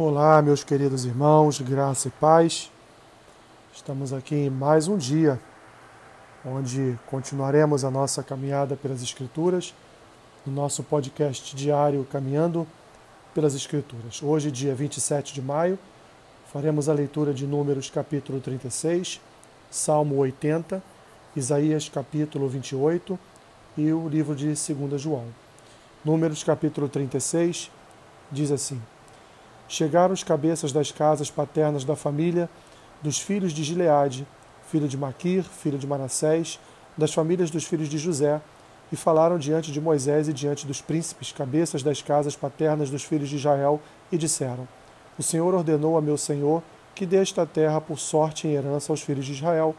Olá, 0.00 0.40
meus 0.40 0.62
queridos 0.62 1.04
irmãos, 1.04 1.60
graça 1.60 2.06
e 2.06 2.10
paz. 2.12 2.70
Estamos 3.74 4.12
aqui 4.12 4.36
em 4.36 4.48
mais 4.48 4.86
um 4.86 4.96
dia 4.96 5.40
onde 6.44 6.96
continuaremos 7.08 7.84
a 7.84 7.90
nossa 7.90 8.22
caminhada 8.22 8.76
pelas 8.76 9.02
Escrituras, 9.02 9.74
no 10.46 10.52
nosso 10.52 10.84
podcast 10.84 11.56
diário 11.56 12.06
Caminhando 12.12 12.64
pelas 13.34 13.56
Escrituras. 13.56 14.22
Hoje, 14.22 14.52
dia 14.52 14.72
27 14.72 15.34
de 15.34 15.42
maio, 15.42 15.76
faremos 16.52 16.88
a 16.88 16.92
leitura 16.92 17.34
de 17.34 17.44
Números 17.44 17.90
capítulo 17.90 18.38
36, 18.40 19.20
Salmo 19.68 20.14
80, 20.18 20.80
Isaías 21.34 21.88
capítulo 21.88 22.48
28 22.48 23.18
e 23.76 23.92
o 23.92 24.08
livro 24.08 24.36
de 24.36 24.46
2 24.46 25.02
João. 25.02 25.26
Números 26.04 26.44
capítulo 26.44 26.88
36 26.88 27.68
diz 28.30 28.52
assim: 28.52 28.80
chegaram 29.68 30.14
os 30.14 30.24
cabeças 30.24 30.72
das 30.72 30.90
casas 30.90 31.30
paternas 31.30 31.84
da 31.84 31.94
família 31.94 32.48
dos 33.02 33.20
filhos 33.20 33.52
de 33.52 33.62
Gileade, 33.62 34.26
filho 34.68 34.88
de 34.88 34.96
Maquir, 34.96 35.44
filho 35.44 35.78
de 35.78 35.86
Manassés, 35.86 36.58
das 36.96 37.12
famílias 37.12 37.50
dos 37.50 37.64
filhos 37.64 37.88
de 37.88 37.98
José, 37.98 38.40
e 38.90 38.96
falaram 38.96 39.38
diante 39.38 39.70
de 39.70 39.80
Moisés 39.80 40.28
e 40.28 40.32
diante 40.32 40.66
dos 40.66 40.80
príncipes, 40.80 41.30
cabeças 41.30 41.82
das 41.82 42.02
casas 42.02 42.34
paternas 42.34 42.90
dos 42.90 43.04
filhos 43.04 43.28
de 43.28 43.36
Israel, 43.36 43.80
e 44.10 44.18
disseram: 44.18 44.66
O 45.18 45.22
Senhor 45.22 45.54
ordenou 45.54 45.96
a 45.96 46.02
meu 46.02 46.16
senhor 46.16 46.62
que 46.94 47.06
dê 47.06 47.18
esta 47.18 47.46
terra 47.46 47.80
por 47.80 47.98
sorte 47.98 48.48
em 48.48 48.54
herança 48.54 48.92
aos 48.92 49.02
filhos 49.02 49.24
de 49.24 49.32
Israel, 49.32 49.76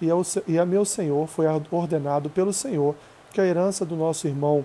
e, 0.00 0.06
e 0.48 0.58
a 0.58 0.64
meu 0.64 0.84
senhor 0.86 1.26
foi 1.28 1.44
ordenado 1.70 2.30
pelo 2.30 2.52
Senhor 2.52 2.96
que 3.32 3.40
a 3.40 3.44
herança 3.44 3.84
do 3.84 3.94
nosso 3.94 4.26
irmão 4.26 4.64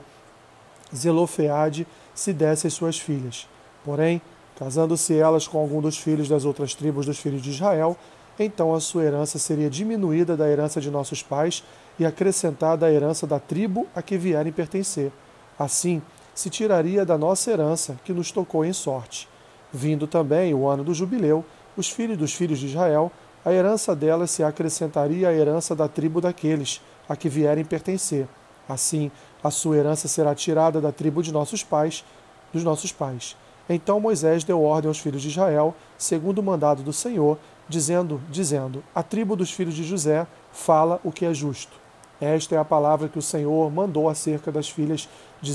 Zelofeade 0.95 1.85
se 2.15 2.31
desse 2.31 2.65
às 2.65 2.73
suas 2.73 2.97
filhas. 2.97 3.47
Porém, 3.83 4.21
Casando-se 4.57 5.15
elas 5.15 5.47
com 5.47 5.59
algum 5.59 5.79
dos 5.79 5.97
filhos 5.97 6.27
das 6.27 6.43
outras 6.43 6.73
tribos 6.73 7.05
dos 7.05 7.19
filhos 7.19 7.41
de 7.43 7.51
Israel, 7.51 7.95
então 8.39 8.73
a 8.73 8.79
sua 8.79 9.03
herança 9.03 9.37
seria 9.37 9.69
diminuída 9.69 10.35
da 10.35 10.49
herança 10.49 10.81
de 10.81 10.89
nossos 10.89 11.21
pais 11.21 11.63
e 11.99 12.05
acrescentada 12.05 12.85
à 12.87 12.91
herança 12.91 13.27
da 13.27 13.39
tribo 13.39 13.87
a 13.95 14.01
que 14.01 14.17
vierem 14.17 14.51
pertencer. 14.51 15.11
Assim, 15.59 16.01
se 16.33 16.49
tiraria 16.49 17.05
da 17.05 17.17
nossa 17.17 17.51
herança 17.51 17.99
que 18.03 18.13
nos 18.13 18.31
tocou 18.31 18.65
em 18.65 18.73
sorte. 18.73 19.27
Vindo 19.71 20.07
também 20.07 20.53
o 20.53 20.67
ano 20.67 20.83
do 20.83 20.93
jubileu, 20.93 21.45
os 21.75 21.89
filhos 21.89 22.17
dos 22.17 22.33
filhos 22.33 22.57
de 22.57 22.65
Israel, 22.65 23.11
a 23.45 23.53
herança 23.53 23.95
delas 23.95 24.31
se 24.31 24.43
acrescentaria 24.43 25.29
à 25.29 25.33
herança 25.33 25.75
da 25.75 25.87
tribo 25.87 26.19
daqueles 26.19 26.81
a 27.07 27.15
que 27.15 27.29
vierem 27.29 27.63
pertencer. 27.63 28.27
Assim, 28.67 29.11
a 29.43 29.51
sua 29.51 29.77
herança 29.77 30.07
será 30.07 30.33
tirada 30.33 30.81
da 30.81 30.91
tribo 30.91 31.21
de 31.21 31.31
nossos 31.31 31.63
pais, 31.63 32.03
dos 32.51 32.63
nossos 32.63 32.91
pais. 32.91 33.35
Então 33.69 33.99
Moisés 33.99 34.43
deu 34.43 34.61
ordem 34.61 34.87
aos 34.87 34.99
filhos 34.99 35.21
de 35.21 35.27
Israel, 35.27 35.75
segundo 35.97 36.39
o 36.39 36.43
mandado 36.43 36.83
do 36.83 36.93
Senhor, 36.93 37.37
dizendo, 37.67 38.21
dizendo: 38.29 38.83
A 38.95 39.03
tribo 39.03 39.35
dos 39.35 39.51
filhos 39.51 39.73
de 39.73 39.83
José 39.83 40.25
fala 40.51 40.99
o 41.03 41.11
que 41.11 41.25
é 41.25 41.33
justo. 41.33 41.73
Esta 42.19 42.55
é 42.55 42.57
a 42.57 42.65
palavra 42.65 43.07
que 43.07 43.19
o 43.19 43.21
Senhor 43.21 43.69
mandou 43.71 44.09
acerca 44.09 44.51
das 44.51 44.69
filhas 44.69 45.07
de 45.41 45.53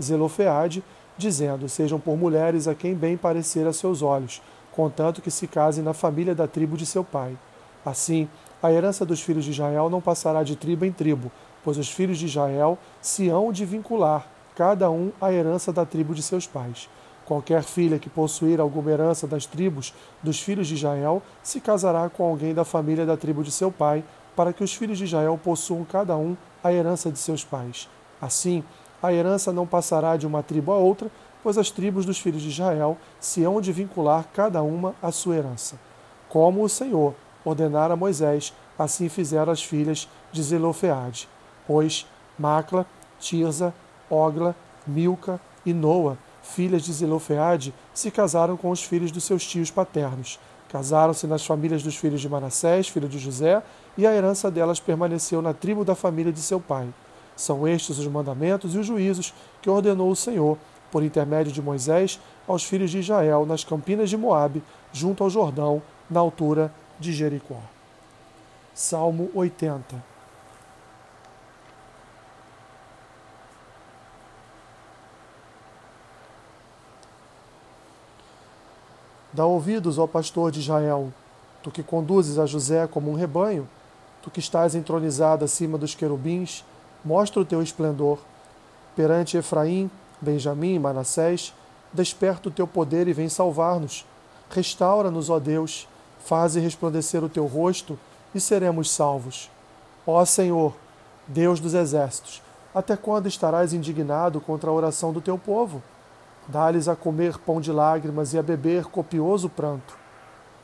Zelofeade, 0.00 0.84
dizendo: 1.16 1.68
Sejam 1.68 1.98
por 1.98 2.16
mulheres 2.16 2.68
a 2.68 2.74
quem 2.74 2.94
bem 2.94 3.16
parecer 3.16 3.66
a 3.66 3.72
seus 3.72 4.02
olhos, 4.02 4.42
contanto 4.70 5.22
que 5.22 5.30
se 5.30 5.46
casem 5.46 5.82
na 5.82 5.94
família 5.94 6.34
da 6.34 6.46
tribo 6.46 6.76
de 6.76 6.86
seu 6.86 7.02
pai. 7.02 7.36
Assim, 7.84 8.28
a 8.62 8.72
herança 8.72 9.04
dos 9.04 9.20
filhos 9.20 9.44
de 9.44 9.50
Israel 9.50 9.90
não 9.90 10.00
passará 10.00 10.42
de 10.42 10.56
tribo 10.56 10.84
em 10.84 10.92
tribo, 10.92 11.30
pois 11.62 11.78
os 11.78 11.90
filhos 11.90 12.18
de 12.18 12.26
Israel 12.26 12.78
se 13.00 13.28
hão 13.28 13.52
de 13.52 13.64
vincular, 13.64 14.26
cada 14.54 14.90
um 14.90 15.10
à 15.20 15.32
herança 15.32 15.72
da 15.72 15.84
tribo 15.84 16.14
de 16.14 16.22
seus 16.22 16.46
pais. 16.46 16.88
Qualquer 17.24 17.62
filha 17.62 17.98
que 17.98 18.10
possuir 18.10 18.60
alguma 18.60 18.90
herança 18.90 19.26
das 19.26 19.46
tribos 19.46 19.94
dos 20.22 20.40
filhos 20.40 20.66
de 20.66 20.74
Israel 20.74 21.22
se 21.42 21.60
casará 21.60 22.08
com 22.10 22.24
alguém 22.24 22.52
da 22.52 22.64
família 22.64 23.06
da 23.06 23.16
tribo 23.16 23.42
de 23.42 23.50
seu 23.50 23.72
pai, 23.72 24.04
para 24.36 24.52
que 24.52 24.62
os 24.62 24.74
filhos 24.74 24.98
de 24.98 25.04
Israel 25.04 25.38
possuam 25.42 25.84
cada 25.84 26.16
um 26.16 26.36
a 26.62 26.72
herança 26.72 27.10
de 27.10 27.18
seus 27.18 27.44
pais. 27.44 27.88
Assim, 28.20 28.62
a 29.02 29.12
herança 29.12 29.52
não 29.52 29.66
passará 29.66 30.16
de 30.16 30.26
uma 30.26 30.42
tribo 30.42 30.72
a 30.72 30.76
outra, 30.76 31.10
pois 31.42 31.56
as 31.56 31.70
tribos 31.70 32.04
dos 32.04 32.18
filhos 32.18 32.42
de 32.42 32.48
Israel 32.48 32.96
se 33.20 33.42
hão 33.42 33.60
de 33.60 33.72
vincular 33.72 34.26
cada 34.32 34.62
uma 34.62 34.94
à 35.02 35.12
sua 35.12 35.36
herança. 35.36 35.78
Como 36.28 36.62
o 36.62 36.68
Senhor 36.68 37.14
ordenara 37.44 37.94
a 37.94 37.96
Moisés, 37.96 38.52
assim 38.78 39.08
fizeram 39.08 39.52
as 39.52 39.62
filhas 39.62 40.08
de 40.32 40.42
Zelofeade. 40.42 41.28
Pois 41.66 42.06
Macla, 42.38 42.86
Tirza, 43.20 43.72
Ogla, 44.10 44.54
Milca 44.86 45.40
e 45.64 45.72
Noa 45.72 46.18
filhas 46.44 46.82
de 46.82 46.92
Zelofeade, 46.92 47.74
se 47.92 48.10
casaram 48.10 48.56
com 48.56 48.70
os 48.70 48.82
filhos 48.82 49.10
dos 49.10 49.24
seus 49.24 49.44
tios 49.44 49.70
paternos. 49.70 50.38
Casaram-se 50.68 51.26
nas 51.26 51.44
famílias 51.44 51.82
dos 51.82 51.96
filhos 51.96 52.20
de 52.20 52.28
Manassés, 52.28 52.88
filho 52.88 53.08
de 53.08 53.18
José, 53.18 53.62
e 53.96 54.06
a 54.06 54.14
herança 54.14 54.50
delas 54.50 54.78
permaneceu 54.78 55.40
na 55.40 55.54
tribo 55.54 55.84
da 55.84 55.94
família 55.94 56.32
de 56.32 56.40
seu 56.40 56.60
pai. 56.60 56.86
São 57.34 57.66
estes 57.66 57.98
os 57.98 58.06
mandamentos 58.06 58.74
e 58.74 58.78
os 58.78 58.86
juízos 58.86 59.32
que 59.62 59.70
ordenou 59.70 60.10
o 60.10 60.16
Senhor, 60.16 60.58
por 60.90 61.02
intermédio 61.02 61.52
de 61.52 61.62
Moisés, 61.62 62.20
aos 62.46 62.62
filhos 62.62 62.90
de 62.90 62.98
Israel 62.98 63.44
nas 63.46 63.64
campinas 63.64 64.10
de 64.10 64.16
Moabe, 64.16 64.62
junto 64.92 65.24
ao 65.24 65.30
Jordão, 65.30 65.82
na 66.08 66.20
altura 66.20 66.72
de 67.00 67.12
Jericó. 67.12 67.60
Salmo 68.74 69.30
80 69.34 70.13
Dá 79.34 79.44
ouvidos 79.44 79.98
ao 79.98 80.06
pastor 80.06 80.52
de 80.52 80.60
Israel, 80.60 81.12
tu 81.60 81.68
que 81.68 81.82
conduzes 81.82 82.38
a 82.38 82.46
José 82.46 82.86
como 82.86 83.10
um 83.10 83.14
rebanho, 83.14 83.68
tu 84.22 84.30
que 84.30 84.38
estás 84.38 84.76
entronizado 84.76 85.44
acima 85.44 85.76
dos 85.76 85.92
querubins, 85.92 86.64
mostra 87.04 87.42
o 87.42 87.44
teu 87.44 87.60
esplendor. 87.60 88.20
Perante 88.94 89.36
Efraim, 89.36 89.90
Benjamim 90.20 90.74
e 90.74 90.78
Manassés, 90.78 91.52
desperta 91.92 92.48
o 92.48 92.52
teu 92.52 92.64
poder 92.64 93.08
e 93.08 93.12
vem 93.12 93.28
salvar-nos. 93.28 94.06
Restaura-nos, 94.50 95.28
ó 95.28 95.40
Deus, 95.40 95.88
faze 96.24 96.60
resplandecer 96.60 97.24
o 97.24 97.28
teu 97.28 97.46
rosto 97.46 97.98
e 98.32 98.38
seremos 98.38 98.88
salvos. 98.88 99.50
Ó 100.06 100.24
Senhor, 100.24 100.76
Deus 101.26 101.58
dos 101.58 101.74
exércitos, 101.74 102.40
até 102.72 102.96
quando 102.96 103.26
estarás 103.26 103.72
indignado 103.72 104.40
contra 104.40 104.70
a 104.70 104.72
oração 104.72 105.12
do 105.12 105.20
teu 105.20 105.36
povo? 105.36 105.82
Dá-lhes 106.46 106.88
a 106.88 106.96
comer 106.96 107.38
pão 107.38 107.60
de 107.60 107.72
lágrimas 107.72 108.34
e 108.34 108.38
a 108.38 108.42
beber 108.42 108.84
copioso 108.84 109.48
pranto. 109.48 109.96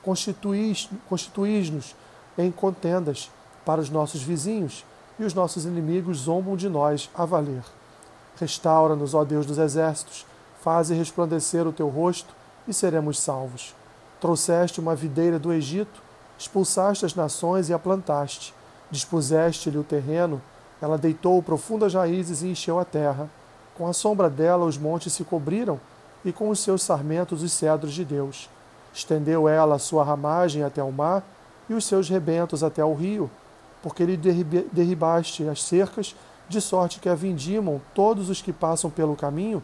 Constituís-nos 0.02 1.96
em 2.36 2.50
contendas 2.50 3.30
para 3.64 3.80
os 3.80 3.88
nossos 3.88 4.22
vizinhos, 4.22 4.84
e 5.18 5.24
os 5.24 5.34
nossos 5.34 5.64
inimigos 5.66 6.18
zombam 6.18 6.56
de 6.56 6.68
nós 6.68 7.10
a 7.14 7.24
valer. 7.24 7.62
Restaura-nos, 8.38 9.14
ó 9.14 9.24
Deus 9.24 9.44
dos 9.44 9.58
exércitos, 9.58 10.26
faze 10.62 10.94
resplandecer 10.94 11.66
o 11.66 11.72
teu 11.72 11.88
rosto, 11.88 12.34
e 12.66 12.72
seremos 12.72 13.18
salvos. 13.18 13.74
Trouxeste 14.20 14.80
uma 14.80 14.94
videira 14.94 15.38
do 15.38 15.52
Egito, 15.52 16.02
expulsaste 16.38 17.04
as 17.04 17.14
nações 17.14 17.68
e 17.68 17.74
a 17.74 17.78
plantaste. 17.78 18.54
Dispuseste-lhe 18.90 19.78
o 19.78 19.84
terreno, 19.84 20.40
ela 20.80 20.96
deitou 20.96 21.42
profundas 21.42 21.94
raízes 21.94 22.42
e 22.42 22.48
encheu 22.48 22.78
a 22.78 22.84
terra 22.84 23.28
com 23.76 23.86
a 23.86 23.92
sombra 23.92 24.28
dela 24.28 24.64
os 24.64 24.76
montes 24.76 25.12
se 25.12 25.24
cobriram, 25.24 25.80
e 26.24 26.32
com 26.32 26.50
os 26.50 26.60
seus 26.60 26.82
sarmentos 26.82 27.42
os 27.42 27.52
cedros 27.52 27.92
de 27.92 28.04
Deus. 28.04 28.48
Estendeu 28.92 29.48
ela 29.48 29.76
a 29.76 29.78
sua 29.78 30.04
ramagem 30.04 30.62
até 30.62 30.82
o 30.82 30.92
mar, 30.92 31.22
e 31.68 31.74
os 31.74 31.84
seus 31.84 32.08
rebentos 32.08 32.62
até 32.62 32.84
o 32.84 32.94
rio, 32.94 33.30
porque 33.82 34.04
lhe 34.04 34.16
derribaste 34.16 35.48
as 35.48 35.62
cercas, 35.62 36.14
de 36.48 36.60
sorte 36.60 36.98
que 36.98 37.08
a 37.08 37.14
vindimam 37.14 37.80
todos 37.94 38.28
os 38.28 38.42
que 38.42 38.52
passam 38.52 38.90
pelo 38.90 39.16
caminho. 39.16 39.62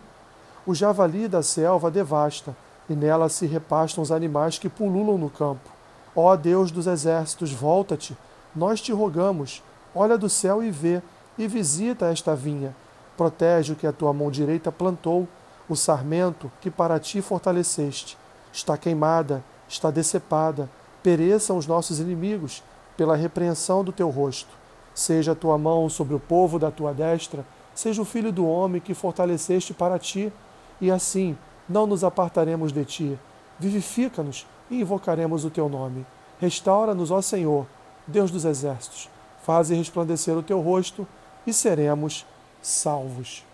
O 0.65 0.75
javali 0.75 1.27
da 1.29 1.43
selva 1.43 1.91
devasta, 1.91 2.57
e 2.89 2.95
nela 2.95 3.29
se 3.29 3.45
repastam 3.45 4.03
os 4.03 4.13
animais 4.13 4.59
que 4.59 4.69
pululam 4.69 5.19
no 5.19 5.29
campo. 5.29 5.69
Ó 6.15 6.35
Deus 6.37 6.71
dos 6.71 6.87
exércitos, 6.87 7.53
volta-te, 7.53 8.17
nós 8.55 8.81
te 8.81 8.93
rogamos, 8.93 9.63
olha 9.95 10.17
do 10.17 10.31
céu 10.31 10.63
e 10.63 10.71
vê, 10.71 11.03
e 11.37 11.47
visita 11.47 12.07
esta 12.07 12.35
vinha 12.35 12.75
Protege 13.17 13.73
o 13.73 13.77
que 13.77 13.87
a 13.87 13.93
tua 13.93 14.13
mão 14.13 14.31
direita 14.31 14.71
plantou, 14.71 15.27
o 15.69 15.75
sarmento 15.75 16.51
que 16.61 16.71
para 16.71 16.99
ti 17.01 17.21
fortaleceste. 17.23 18.19
Está 18.53 18.77
queimada, 18.77 19.43
está 19.69 19.91
decepada, 19.91 20.69
pereçam 21.03 21.57
os 21.57 21.67
nossos 21.67 21.99
inimigos 21.99 22.63
pela 22.97 23.17
repreensão 23.17 23.85
do 23.85 23.93
teu 23.93 24.11
rosto. 24.11 24.51
Seja 24.95 25.33
a 25.33 25.37
tua 25.37 25.59
mão 25.59 25.89
sobre 25.89 26.15
o 26.15 26.21
povo 26.21 26.59
da 26.59 26.71
tua 26.71 26.93
destra, 26.93 27.45
seja 27.75 28.01
o 28.01 28.05
filho 28.05 28.33
do 28.33 28.47
homem 28.47 28.81
que 28.81 28.95
fortaleceste 28.95 29.75
para 29.75 29.99
ti, 29.99 30.33
e 30.81 30.91
assim 30.91 31.37
não 31.69 31.87
nos 31.87 32.05
apartaremos 32.05 32.73
de 32.73 32.85
ti. 32.85 33.19
Vivifica-nos 33.59 34.47
e 34.71 34.81
invocaremos 34.81 35.45
o 35.45 35.51
teu 35.51 35.69
nome. 35.69 36.07
Restaura-nos, 36.41 37.11
ó 37.11 37.21
Senhor, 37.21 37.67
Deus 38.07 38.31
dos 38.31 38.45
exércitos. 38.45 39.09
Faze 39.43 39.75
resplandecer 39.75 40.37
o 40.37 40.43
teu 40.43 40.61
rosto 40.61 41.07
e 41.47 41.53
seremos 41.53 42.27
salvos. 42.67 43.45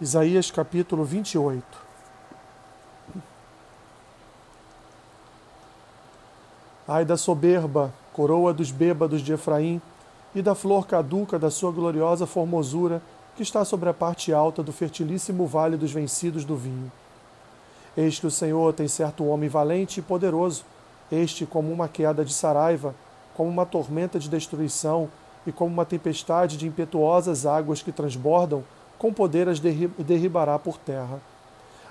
Isaías 0.00 0.50
capítulo 0.50 1.04
28. 1.04 1.64
Ai 6.88 7.04
da 7.04 7.16
soberba, 7.16 7.94
coroa 8.12 8.52
dos 8.52 8.72
bêbados 8.72 9.22
de 9.22 9.32
Efraim, 9.32 9.80
e 10.34 10.42
da 10.42 10.56
flor 10.56 10.84
caduca 10.88 11.38
da 11.38 11.48
sua 11.48 11.70
gloriosa 11.70 12.26
formosura, 12.26 13.00
que 13.36 13.44
está 13.44 13.64
sobre 13.64 13.88
a 13.88 13.94
parte 13.94 14.32
alta 14.32 14.60
do 14.60 14.72
fertilíssimo 14.72 15.46
vale 15.46 15.76
dos 15.76 15.92
vencidos 15.92 16.44
do 16.44 16.56
vinho. 16.56 16.90
Eis 17.96 18.18
que 18.18 18.26
o 18.26 18.32
Senhor 18.32 18.72
tem 18.72 18.88
certo 18.88 19.24
homem 19.26 19.48
valente 19.48 20.00
e 20.00 20.02
poderoso, 20.02 20.64
este 21.10 21.46
como 21.46 21.72
uma 21.72 21.86
queda 21.86 22.24
de 22.24 22.34
saraiva, 22.34 22.96
como 23.32 23.48
uma 23.48 23.64
tormenta 23.64 24.18
de 24.18 24.28
destruição, 24.28 25.08
e 25.46 25.52
como 25.52 25.72
uma 25.72 25.84
tempestade 25.84 26.56
de 26.56 26.66
impetuosas 26.66 27.46
águas 27.46 27.82
que 27.82 27.92
transbordam, 27.92 28.62
com 28.98 29.12
poder 29.12 29.48
as 29.48 29.60
derribará 29.60 30.58
por 30.58 30.78
terra. 30.78 31.20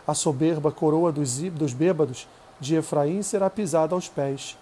A 0.06 0.14
soberba 0.14 0.72
coroa 0.72 1.12
dos, 1.12 1.38
dos 1.52 1.74
bêbados 1.74 2.28
de 2.60 2.76
Efraim 2.76 3.22
será 3.22 3.50
pisada 3.50 3.96
aos 3.96 4.10
pés. 4.10 4.58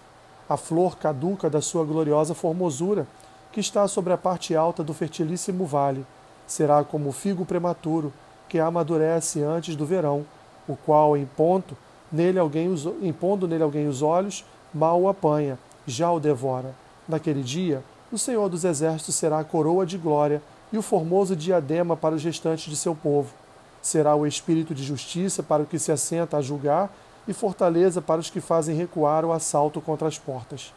A 0.48 0.56
flor 0.56 0.96
caduca 0.96 1.48
da 1.48 1.60
sua 1.60 1.84
gloriosa 1.84 2.34
formosura, 2.34 3.06
que 3.50 3.60
está 3.60 3.86
sobre 3.86 4.12
a 4.12 4.18
parte 4.18 4.54
alta 4.54 4.82
do 4.82 4.94
fertilíssimo 4.94 5.64
vale, 5.66 6.04
será 6.46 6.82
como 6.84 7.08
o 7.08 7.12
figo 7.12 7.44
prematuro, 7.44 8.12
que 8.48 8.58
amadurece 8.58 9.42
antes 9.42 9.74
do 9.74 9.86
verão, 9.86 10.26
o 10.68 10.76
qual, 10.76 11.16
em 11.16 11.26
ponto, 11.26 11.76
nele 12.10 12.38
alguém 12.38 12.68
os, 12.68 12.84
impondo 13.00 13.48
nele 13.48 13.62
alguém 13.62 13.88
os 13.88 14.02
olhos, 14.02 14.44
mal 14.72 15.00
o 15.00 15.08
apanha, 15.08 15.58
já 15.86 16.10
o 16.10 16.20
devora. 16.20 16.74
Naquele 17.08 17.42
dia, 17.42 17.82
o 18.12 18.18
Senhor 18.18 18.48
dos 18.50 18.64
Exércitos 18.64 19.14
será 19.14 19.38
a 19.38 19.44
coroa 19.44 19.86
de 19.86 19.96
glória 19.96 20.42
e 20.70 20.76
o 20.76 20.82
formoso 20.82 21.34
diadema 21.34 21.96
para 21.96 22.14
os 22.14 22.22
restantes 22.22 22.70
de 22.70 22.76
seu 22.76 22.94
povo. 22.94 23.32
Será 23.80 24.14
o 24.14 24.26
espírito 24.26 24.74
de 24.74 24.84
justiça 24.84 25.42
para 25.42 25.62
o 25.62 25.66
que 25.66 25.78
se 25.78 25.90
assenta 25.90 26.36
a 26.36 26.42
julgar 26.42 26.94
e 27.26 27.32
fortaleza 27.32 28.02
para 28.02 28.20
os 28.20 28.28
que 28.28 28.40
fazem 28.40 28.76
recuar 28.76 29.24
o 29.24 29.32
assalto 29.32 29.80
contra 29.80 30.06
as 30.06 30.18
portas. 30.18 30.74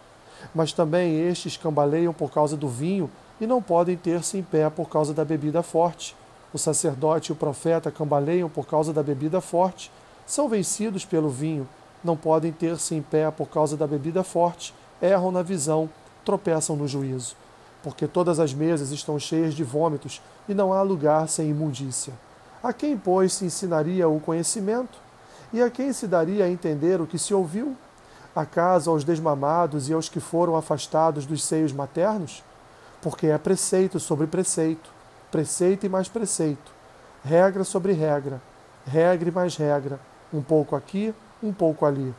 Mas 0.53 0.71
também 0.71 1.19
estes 1.27 1.57
cambaleiam 1.57 2.13
por 2.13 2.31
causa 2.31 2.55
do 2.55 2.69
vinho 2.69 3.11
e 3.39 3.45
não 3.45 3.61
podem 3.61 3.97
ter-se 3.97 4.37
em 4.37 4.43
pé 4.43 4.69
por 4.69 4.87
causa 4.87 5.13
da 5.13 5.25
bebida 5.25 5.61
forte. 5.61 6.15
O 6.53 6.57
sacerdote 6.57 7.31
e 7.31 7.33
o 7.33 7.35
profeta 7.35 7.91
cambaleiam 7.91 8.49
por 8.49 8.65
causa 8.65 8.93
da 8.93 9.03
bebida 9.03 9.41
forte, 9.41 9.91
são 10.25 10.47
vencidos 10.47 11.03
pelo 11.03 11.29
vinho, 11.29 11.67
não 12.01 12.15
podem 12.15 12.51
ter-se 12.51 12.95
em 12.95 13.01
pé 13.01 13.29
por 13.29 13.47
causa 13.47 13.75
da 13.75 13.85
bebida 13.85 14.23
forte, 14.23 14.73
erram 15.01 15.31
na 15.31 15.41
visão, 15.41 15.89
tropeçam 16.25 16.75
no 16.75 16.87
juízo. 16.87 17.35
Porque 17.83 18.07
todas 18.07 18.39
as 18.39 18.53
mesas 18.53 18.91
estão 18.91 19.19
cheias 19.19 19.53
de 19.53 19.63
vômitos 19.63 20.21
e 20.49 20.53
não 20.53 20.73
há 20.73 20.81
lugar 20.81 21.29
sem 21.29 21.51
imundícia. 21.51 22.13
A 22.63 22.73
quem, 22.73 22.97
pois, 22.97 23.33
se 23.33 23.45
ensinaria 23.45 24.09
o 24.09 24.19
conhecimento? 24.19 24.97
E 25.53 25.61
a 25.61 25.69
quem 25.69 25.93
se 25.93 26.07
daria 26.07 26.45
a 26.45 26.49
entender 26.49 26.99
o 26.99 27.05
que 27.05 27.19
se 27.19 27.33
ouviu? 27.33 27.77
Acaso 28.35 28.89
aos 28.89 29.03
desmamados 29.03 29.87
e 29.87 29.93
aos 29.93 30.09
que 30.09 30.19
foram 30.19 30.55
afastados 30.55 31.25
dos 31.25 31.43
seios 31.43 31.71
maternos? 31.71 32.43
Porque 33.01 33.27
é 33.27 33.37
preceito 33.37 33.99
sobre 33.99 34.25
preceito, 34.25 34.89
preceito 35.31 35.85
e 35.85 35.89
mais 35.89 36.09
preceito, 36.09 36.73
regra 37.23 37.63
sobre 37.63 37.93
regra, 37.93 38.41
regra 38.85 39.29
e 39.29 39.31
mais 39.31 39.55
regra, 39.55 39.99
um 40.33 40.41
pouco 40.41 40.75
aqui, 40.75 41.13
um 41.41 41.53
pouco 41.53 41.85
ali. 41.85 42.13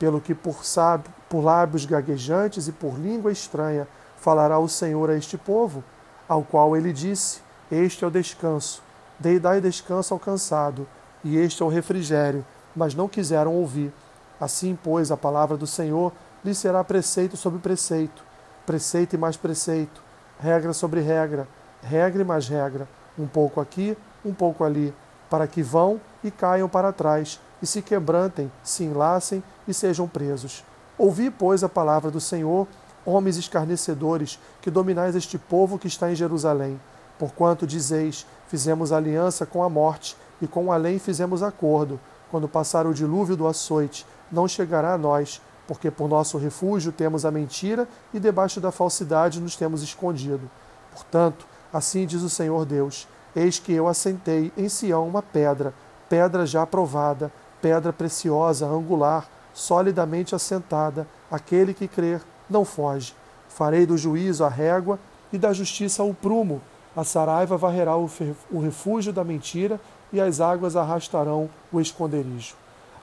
Pelo 0.00 0.20
que 0.20 0.34
por, 0.34 0.64
sábio, 0.64 1.12
por 1.28 1.44
lábios 1.44 1.84
gaguejantes 1.84 2.66
e 2.66 2.72
por 2.72 2.98
língua 2.98 3.30
estranha 3.30 3.86
falará 4.16 4.58
o 4.58 4.66
Senhor 4.66 5.10
a 5.10 5.14
este 5.14 5.36
povo, 5.36 5.84
ao 6.26 6.42
qual 6.42 6.74
ele 6.74 6.92
disse: 6.92 7.40
Este 7.70 8.02
é 8.02 8.08
o 8.08 8.10
descanso, 8.10 8.82
dei 9.18 9.38
dai 9.38 9.60
descanso 9.60 10.14
ao 10.14 10.18
cansado, 10.18 10.88
e 11.22 11.36
este 11.36 11.62
é 11.62 11.66
o 11.66 11.68
refrigério, 11.68 12.44
mas 12.74 12.94
não 12.94 13.08
quiseram 13.08 13.54
ouvir. 13.54 13.92
Assim, 14.40 14.76
pois, 14.82 15.10
a 15.10 15.18
palavra 15.18 15.56
do 15.56 15.66
Senhor 15.66 16.12
lhe 16.42 16.54
será 16.54 16.82
preceito 16.82 17.36
sobre 17.36 17.58
preceito, 17.58 18.24
preceito 18.64 19.14
e 19.14 19.18
mais 19.18 19.36
preceito, 19.36 20.02
regra 20.40 20.72
sobre 20.72 21.00
regra, 21.00 21.46
regra 21.82 22.22
e 22.22 22.24
mais 22.24 22.48
regra, 22.48 22.88
um 23.18 23.26
pouco 23.26 23.60
aqui, 23.60 23.94
um 24.24 24.32
pouco 24.32 24.64
ali, 24.64 24.94
para 25.28 25.46
que 25.46 25.62
vão 25.62 26.00
e 26.24 26.30
caiam 26.30 26.70
para 26.70 26.90
trás, 26.90 27.38
e 27.62 27.66
se 27.66 27.82
quebrantem, 27.82 28.50
se 28.62 28.84
enlacem 28.84 29.42
e 29.66 29.74
sejam 29.74 30.08
presos. 30.08 30.64
Ouvi, 30.96 31.30
pois, 31.30 31.64
a 31.64 31.68
palavra 31.68 32.10
do 32.10 32.20
Senhor, 32.20 32.66
homens 33.04 33.36
escarnecedores, 33.36 34.38
que 34.60 34.70
dominais 34.70 35.16
este 35.16 35.38
povo 35.38 35.78
que 35.78 35.88
está 35.88 36.10
em 36.10 36.14
Jerusalém. 36.14 36.80
Porquanto 37.18 37.66
dizeis: 37.66 38.26
Fizemos 38.48 38.92
aliança 38.92 39.46
com 39.46 39.62
a 39.62 39.68
morte, 39.68 40.16
e 40.40 40.46
com 40.46 40.72
além 40.72 40.98
fizemos 40.98 41.42
acordo. 41.42 42.00
Quando 42.30 42.48
passar 42.48 42.86
o 42.86 42.94
dilúvio 42.94 43.36
do 43.36 43.46
açoite, 43.46 44.06
não 44.30 44.46
chegará 44.46 44.94
a 44.94 44.98
nós, 44.98 45.40
porque 45.66 45.90
por 45.90 46.08
nosso 46.08 46.38
refúgio 46.38 46.92
temos 46.92 47.24
a 47.24 47.30
mentira 47.30 47.88
e 48.12 48.18
debaixo 48.18 48.60
da 48.60 48.72
falsidade 48.72 49.40
nos 49.40 49.56
temos 49.56 49.82
escondido. 49.82 50.50
Portanto, 50.92 51.46
assim 51.72 52.06
diz 52.06 52.22
o 52.22 52.30
Senhor 52.30 52.64
Deus: 52.64 53.06
Eis 53.34 53.58
que 53.58 53.72
eu 53.72 53.86
assentei 53.86 54.52
em 54.56 54.68
Sião 54.68 55.06
uma 55.06 55.22
pedra, 55.22 55.72
pedra 56.08 56.44
já 56.44 56.66
provada, 56.66 57.32
pedra 57.60 57.92
preciosa, 57.92 58.66
angular, 58.66 59.28
solidamente 59.52 60.34
assentada, 60.34 61.06
aquele 61.30 61.74
que 61.74 61.88
crer 61.88 62.22
não 62.48 62.64
foge. 62.64 63.14
Farei 63.48 63.86
do 63.86 63.98
juízo 63.98 64.44
a 64.44 64.48
régua 64.48 64.98
e 65.32 65.38
da 65.38 65.52
justiça 65.52 66.02
o 66.02 66.14
prumo. 66.14 66.60
A 66.96 67.04
saraiva 67.04 67.56
varrerá 67.56 67.96
o 67.96 68.60
refúgio 68.60 69.12
da 69.12 69.22
mentira 69.22 69.80
e 70.12 70.20
as 70.20 70.40
águas 70.40 70.76
arrastarão 70.76 71.48
o 71.72 71.80
esconderijo. 71.80 72.54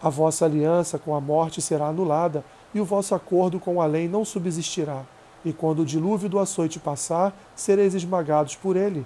A 0.01 0.09
vossa 0.09 0.45
aliança 0.45 0.99
com 0.99 1.15
a 1.15 1.21
morte 1.21 1.61
será 1.61 1.87
anulada 1.87 2.43
e 2.73 2.79
o 2.79 2.85
vosso 2.85 3.15
acordo 3.15 3.59
com 3.59 3.81
a 3.81 3.85
lei 3.85 4.07
não 4.07 4.23
subsistirá. 4.23 5.03
E 5.43 5.53
quando 5.53 5.79
o 5.79 5.85
dilúvio 5.85 6.27
do 6.27 6.39
açoite 6.39 6.79
passar, 6.79 7.33
sereis 7.55 7.95
esmagados 7.95 8.55
por 8.55 8.75
ele. 8.75 9.05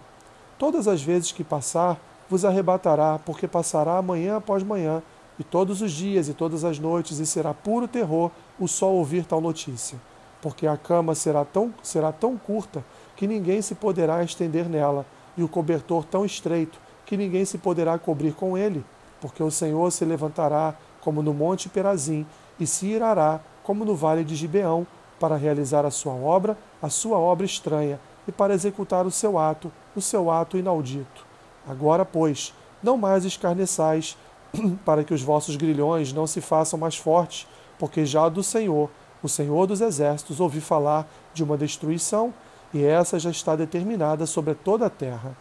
Todas 0.58 0.88
as 0.88 1.02
vezes 1.02 1.32
que 1.32 1.44
passar, 1.44 2.00
vos 2.30 2.44
arrebatará, 2.44 3.20
porque 3.26 3.48
passará 3.48 4.02
manhã 4.02 4.38
após 4.38 4.64
manhã, 4.64 5.02
e 5.40 5.44
todos 5.44 5.82
os 5.82 5.92
dias 5.92 6.28
e 6.28 6.34
todas 6.34 6.64
as 6.64 6.80
noites, 6.80 7.20
e 7.20 7.26
será 7.26 7.54
puro 7.54 7.88
terror 7.88 8.32
o 8.60 8.68
só 8.68 8.92
ouvir 8.92 9.26
tal 9.26 9.42
notícia. 9.42 10.00
Porque 10.42 10.68
a 10.68 10.78
cama 10.78 11.16
será 11.16 11.46
tão, 11.46 11.74
será 11.82 12.12
tão 12.12 12.38
curta 12.38 12.84
que 13.16 13.28
ninguém 13.28 13.62
se 13.62 13.76
poderá 13.76 14.24
estender 14.24 14.68
nela, 14.68 15.06
e 15.38 15.44
o 15.44 15.48
cobertor 15.48 16.04
tão 16.04 16.26
estreito 16.26 16.80
que 17.06 17.16
ninguém 17.16 17.46
se 17.46 17.58
poderá 17.58 17.98
cobrir 17.98 18.34
com 18.34 18.58
ele, 18.58 18.84
porque 19.20 19.42
o 19.42 19.52
Senhor 19.52 19.92
se 19.92 20.04
levantará 20.04 20.76
como 21.00 21.22
no 21.22 21.34
monte 21.34 21.70
Perazim, 21.70 22.26
e 22.60 22.68
se 22.68 22.88
irará 22.88 23.40
como 23.64 23.86
no 23.86 23.96
vale 23.96 24.24
de 24.24 24.36
Gibeão, 24.36 24.86
para 25.20 25.36
realizar 25.36 25.86
a 25.86 25.92
sua 25.92 26.14
obra, 26.14 26.58
a 26.82 26.90
sua 26.90 27.18
obra 27.18 27.46
estranha, 27.46 28.00
e 28.28 28.32
para 28.32 28.54
executar 28.54 29.06
o 29.06 29.12
seu 29.12 29.38
ato, 29.38 29.72
o 29.96 30.02
seu 30.02 30.32
ato 30.32 30.58
inaudito. 30.58 31.26
Agora, 31.68 32.04
pois, 32.04 32.54
não 32.82 32.98
mais 32.98 33.24
escarneçais, 33.24 34.18
para 34.86 35.04
que 35.04 35.14
os 35.14 35.22
vossos 35.22 35.56
grilhões 35.56 36.14
não 36.14 36.28
se 36.28 36.42
façam 36.42 36.80
mais 36.80 36.98
fortes, 36.98 37.48
porque 37.80 38.06
já 38.06 38.30
do 38.30 38.44
Senhor, 38.44 38.90
o 39.24 39.30
Senhor 39.30 39.68
dos 39.68 39.82
Exércitos, 39.82 40.40
ouvi 40.40 40.62
falar 40.62 41.08
de 41.34 41.44
uma 41.44 41.58
destruição, 41.58 42.34
e 42.74 42.84
essa 42.84 43.20
já 43.20 43.30
está 43.30 43.56
determinada 43.56 44.26
sobre 44.26 44.54
toda 44.54 44.86
a 44.86 44.90
terra. 44.90 45.36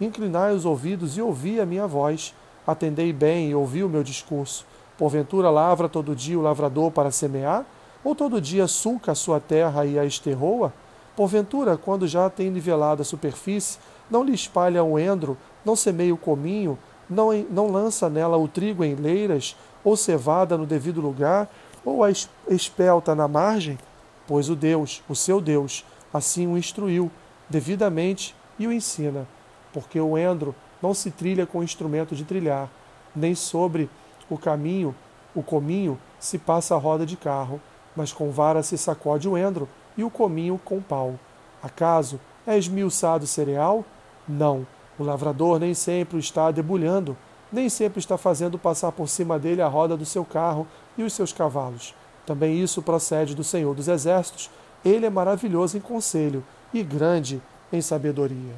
Inclinai 0.00 0.54
os 0.54 0.64
ouvidos 0.64 1.16
e 1.16 1.22
ouvi 1.22 1.60
a 1.60 1.66
minha 1.66 1.86
voz. 1.86 2.34
Atendei 2.66 3.12
bem 3.12 3.50
e 3.50 3.54
ouvi 3.54 3.82
o 3.82 3.88
meu 3.88 4.02
discurso. 4.02 4.66
Porventura 4.98 5.50
lavra 5.50 5.88
todo 5.88 6.14
dia 6.14 6.38
o 6.38 6.42
lavrador 6.42 6.90
para 6.90 7.10
semear? 7.10 7.64
Ou 8.02 8.14
todo 8.14 8.40
dia 8.40 8.66
sulca 8.66 9.12
a 9.12 9.14
sua 9.14 9.40
terra 9.40 9.86
e 9.86 9.98
a 9.98 10.04
esterroa? 10.04 10.72
Porventura, 11.16 11.76
quando 11.76 12.06
já 12.06 12.28
tem 12.28 12.50
nivelado 12.50 13.02
a 13.02 13.04
superfície, 13.04 13.78
não 14.10 14.24
lhe 14.24 14.34
espalha 14.34 14.84
o 14.84 14.98
endro, 14.98 15.38
não 15.64 15.74
semeia 15.74 16.12
o 16.12 16.18
cominho, 16.18 16.78
não, 17.08 17.32
não 17.50 17.70
lança 17.70 18.08
nela 18.08 18.36
o 18.36 18.48
trigo 18.48 18.84
em 18.84 18.94
leiras, 18.94 19.56
ou 19.82 19.96
cevada 19.96 20.56
no 20.56 20.66
devido 20.66 21.00
lugar, 21.00 21.48
ou 21.84 22.02
a 22.02 22.10
espelta 22.48 23.14
na 23.14 23.28
margem? 23.28 23.78
Pois 24.26 24.48
o 24.48 24.56
Deus, 24.56 25.02
o 25.08 25.14
seu 25.14 25.40
Deus, 25.40 25.84
assim 26.12 26.46
o 26.46 26.56
instruiu 26.56 27.10
devidamente 27.48 28.34
e 28.58 28.66
o 28.66 28.72
ensina, 28.72 29.26
porque 29.72 30.00
o 30.00 30.16
endro 30.16 30.54
não 30.80 30.94
se 30.94 31.10
trilha 31.10 31.46
com 31.46 31.62
instrumento 31.62 32.14
de 32.14 32.24
trilhar, 32.24 32.70
nem 33.14 33.34
sobre 33.34 33.90
o 34.30 34.38
caminho, 34.38 34.94
o 35.34 35.42
cominho, 35.42 35.98
se 36.18 36.38
passa 36.38 36.74
a 36.74 36.78
roda 36.78 37.04
de 37.04 37.16
carro, 37.16 37.60
mas 37.94 38.12
com 38.12 38.30
vara 38.30 38.62
se 38.62 38.78
sacode 38.78 39.28
o 39.28 39.36
endro 39.36 39.68
e 39.96 40.02
o 40.02 40.10
cominho 40.10 40.60
com 40.64 40.80
pau. 40.80 41.18
Acaso 41.62 42.18
é 42.46 42.56
esmiuçado 42.56 43.26
cereal? 43.26 43.84
Não. 44.28 44.66
O 44.98 45.02
lavrador 45.02 45.58
nem 45.58 45.74
sempre 45.74 46.16
o 46.16 46.20
está 46.20 46.50
debulhando, 46.50 47.16
nem 47.52 47.68
sempre 47.68 47.98
está 47.98 48.16
fazendo 48.16 48.58
passar 48.58 48.92
por 48.92 49.08
cima 49.08 49.38
dele 49.38 49.62
a 49.62 49.68
roda 49.68 49.96
do 49.96 50.04
seu 50.04 50.24
carro 50.24 50.66
e 50.96 51.02
os 51.02 51.12
seus 51.12 51.32
cavalos. 51.32 51.94
Também 52.26 52.60
isso 52.60 52.82
procede 52.82 53.34
do 53.34 53.44
Senhor 53.44 53.74
dos 53.74 53.88
Exércitos. 53.88 54.50
Ele 54.84 55.06
é 55.06 55.10
maravilhoso 55.10 55.76
em 55.76 55.80
conselho 55.80 56.44
e 56.72 56.82
grande 56.82 57.42
em 57.72 57.80
sabedoria. 57.80 58.54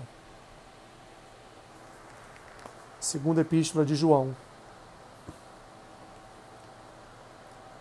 Segunda 3.01 3.41
Epístola 3.41 3.85
de 3.85 3.95
João. 3.95 4.35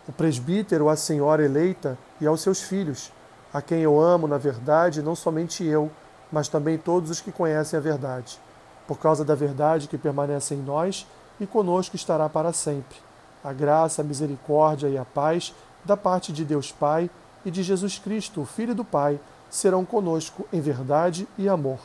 O 0.08 0.12
presbítero, 0.12 0.88
a 0.88 0.96
senhora 0.96 1.44
eleita, 1.44 1.98
e 2.20 2.26
aos 2.26 2.40
seus 2.40 2.62
filhos, 2.62 3.10
a 3.52 3.60
quem 3.60 3.80
eu 3.80 4.00
amo 4.00 4.28
na 4.28 4.38
verdade, 4.38 5.02
não 5.02 5.16
somente 5.16 5.64
eu, 5.64 5.90
mas 6.30 6.46
também 6.46 6.78
todos 6.78 7.10
os 7.10 7.20
que 7.20 7.32
conhecem 7.32 7.76
a 7.76 7.82
verdade. 7.82 8.38
Por 8.86 8.98
causa 8.98 9.24
da 9.24 9.34
verdade 9.34 9.88
que 9.88 9.98
permanece 9.98 10.54
em 10.54 10.62
nós 10.62 11.06
e 11.40 11.46
conosco 11.46 11.96
estará 11.96 12.28
para 12.28 12.52
sempre. 12.52 12.96
A 13.42 13.52
graça, 13.52 14.02
a 14.02 14.04
misericórdia 14.04 14.88
e 14.88 14.96
a 14.96 15.04
paz 15.04 15.54
da 15.84 15.96
parte 15.96 16.32
de 16.32 16.44
Deus 16.44 16.72
Pai 16.72 17.10
e 17.44 17.50
de 17.50 17.62
Jesus 17.62 17.98
Cristo, 17.98 18.40
o 18.40 18.46
Filho 18.46 18.74
do 18.74 18.84
Pai, 18.84 19.20
serão 19.48 19.84
conosco 19.84 20.46
em 20.52 20.60
verdade 20.60 21.28
e 21.38 21.48
amor. 21.48 21.78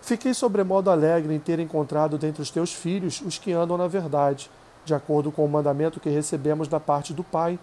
Fiquei 0.00 0.34
sobremodo 0.34 0.90
alegre 0.90 1.34
em 1.34 1.38
ter 1.38 1.58
encontrado 1.58 2.18
dentre 2.18 2.42
os 2.42 2.50
teus 2.50 2.72
filhos 2.72 3.20
os 3.20 3.38
que 3.38 3.52
andam 3.52 3.76
na 3.76 3.86
verdade, 3.86 4.50
de 4.84 4.94
acordo 4.94 5.30
com 5.30 5.44
o 5.44 5.48
mandamento 5.48 6.00
que 6.00 6.08
recebemos 6.08 6.66
da 6.68 6.80
parte 6.80 7.12
do 7.12 7.22
Pai. 7.22 7.58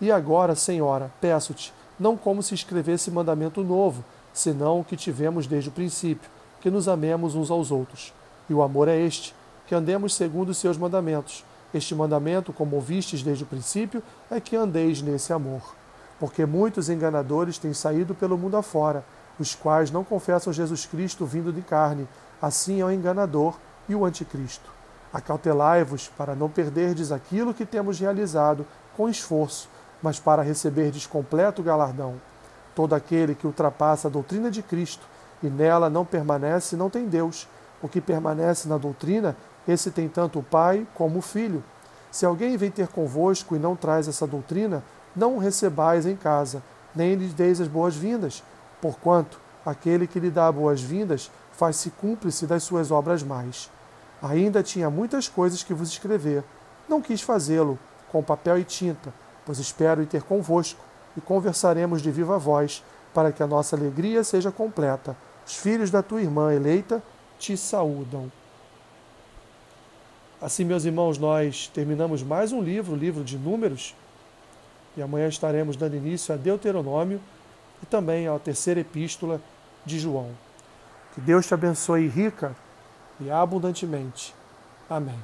E 0.00 0.12
agora, 0.12 0.54
Senhora, 0.54 1.10
peço-te, 1.20 1.72
não 1.98 2.16
como 2.16 2.42
se 2.42 2.54
escrevesse 2.54 3.10
mandamento 3.10 3.62
novo, 3.64 4.04
senão 4.32 4.80
o 4.80 4.84
que 4.84 4.96
tivemos 4.96 5.46
desde 5.46 5.70
o 5.70 5.72
princípio, 5.72 6.30
que 6.60 6.70
nos 6.70 6.88
amemos 6.88 7.34
uns 7.34 7.50
aos 7.50 7.70
outros. 7.70 8.12
E 8.48 8.54
o 8.54 8.62
amor 8.62 8.88
é 8.88 8.98
este, 8.98 9.34
que 9.66 9.74
andemos 9.74 10.14
segundo 10.14 10.48
os 10.48 10.58
seus 10.58 10.76
mandamentos. 10.76 11.44
Este 11.72 11.94
mandamento, 11.94 12.52
como 12.52 12.76
ouvistes 12.76 13.22
desde 13.22 13.44
o 13.44 13.46
princípio, 13.46 14.02
é 14.30 14.40
que 14.40 14.56
andeis 14.56 15.02
nesse 15.02 15.32
amor. 15.32 15.74
Porque 16.18 16.46
muitos 16.46 16.88
enganadores 16.88 17.58
têm 17.58 17.74
saído 17.74 18.14
pelo 18.14 18.38
mundo 18.38 18.56
afora, 18.56 19.04
os 19.38 19.54
quais 19.54 19.90
não 19.90 20.02
confessam 20.02 20.52
Jesus 20.52 20.86
Cristo 20.86 21.24
vindo 21.24 21.52
de 21.52 21.62
carne, 21.62 22.08
assim 22.40 22.80
é 22.80 22.84
o 22.84 22.90
enganador 22.90 23.56
e 23.88 23.94
o 23.94 24.04
anticristo. 24.04 24.70
Acautelai-vos 25.12 26.08
para 26.08 26.34
não 26.34 26.48
perderdes 26.48 27.12
aquilo 27.12 27.54
que 27.54 27.64
temos 27.64 28.00
realizado 28.00 28.66
com 28.96 29.08
esforço, 29.08 29.68
mas 30.02 30.18
para 30.18 30.42
receberdes 30.42 31.06
completo 31.06 31.62
galardão. 31.62 32.20
Todo 32.74 32.94
aquele 32.94 33.34
que 33.34 33.46
ultrapassa 33.46 34.08
a 34.08 34.10
doutrina 34.10 34.50
de 34.50 34.62
Cristo 34.62 35.06
e 35.42 35.48
nela 35.48 35.88
não 35.88 36.04
permanece 36.04 36.76
não 36.76 36.90
tem 36.90 37.06
Deus. 37.06 37.48
O 37.82 37.88
que 37.88 38.00
permanece 38.00 38.68
na 38.68 38.76
doutrina, 38.76 39.36
esse 39.66 39.90
tem 39.90 40.08
tanto 40.08 40.38
o 40.38 40.42
Pai 40.42 40.86
como 40.94 41.18
o 41.18 41.22
Filho. 41.22 41.62
Se 42.10 42.24
alguém 42.24 42.56
vem 42.56 42.70
ter 42.70 42.88
convosco 42.88 43.54
e 43.54 43.58
não 43.58 43.76
traz 43.76 44.08
essa 44.08 44.26
doutrina, 44.26 44.82
não 45.14 45.36
o 45.36 45.38
recebais 45.38 46.06
em 46.06 46.16
casa, 46.16 46.62
nem 46.94 47.14
lhe 47.14 47.28
deis 47.28 47.60
as 47.60 47.68
boas-vindas, 47.68 48.42
porquanto 48.80 49.38
aquele 49.64 50.06
que 50.06 50.18
lhe 50.18 50.30
dá 50.30 50.50
boas-vindas 50.50 51.30
faz-se 51.52 51.90
cúmplice 51.90 52.46
das 52.46 52.62
suas 52.62 52.90
obras 52.90 53.22
mais. 53.22 53.70
Ainda 54.22 54.62
tinha 54.62 54.88
muitas 54.88 55.28
coisas 55.28 55.62
que 55.62 55.74
vos 55.74 55.88
escrever. 55.88 56.42
Não 56.88 57.02
quis 57.02 57.20
fazê-lo 57.20 57.78
com 58.10 58.22
papel 58.22 58.58
e 58.58 58.64
tinta, 58.64 59.12
pois 59.44 59.58
espero 59.58 60.02
ir 60.02 60.06
ter 60.06 60.22
convosco 60.22 60.80
e 61.16 61.20
conversaremos 61.20 62.00
de 62.00 62.10
viva 62.10 62.38
voz, 62.38 62.82
para 63.12 63.32
que 63.32 63.42
a 63.42 63.46
nossa 63.46 63.74
alegria 63.74 64.22
seja 64.22 64.50
completa. 64.50 65.16
Os 65.46 65.56
filhos 65.56 65.90
da 65.90 66.02
tua 66.02 66.20
irmã 66.20 66.52
eleita 66.52 67.02
te 67.38 67.56
saúdam. 67.56 68.30
Assim, 70.40 70.64
meus 70.64 70.84
irmãos, 70.84 71.18
nós 71.18 71.68
terminamos 71.68 72.22
mais 72.22 72.52
um 72.52 72.62
livro, 72.62 72.94
o 72.94 72.96
livro 72.96 73.24
de 73.24 73.36
Números, 73.36 73.94
e 74.96 75.02
amanhã 75.02 75.28
estaremos 75.28 75.76
dando 75.76 75.96
início 75.96 76.32
a 76.32 76.36
Deuteronômio 76.36 77.20
e 77.82 77.86
também 77.86 78.28
à 78.28 78.38
terceira 78.38 78.80
epístola 78.80 79.40
de 79.84 79.98
João. 79.98 80.30
Que 81.14 81.20
Deus 81.20 81.46
te 81.46 81.54
abençoe 81.54 82.06
rica 82.06 82.54
e 83.20 83.30
abundantemente. 83.30 84.34
Amém. 84.88 85.18